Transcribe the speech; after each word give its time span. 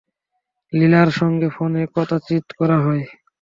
লীনার 0.73 1.09
সঙ্গে 1.11 1.47
ফোনে 1.49 1.83
কদাচিৎ 1.95 2.45
কথা 2.57 2.77
হয়। 2.77 3.03